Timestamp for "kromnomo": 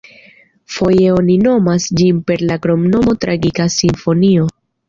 2.65-3.15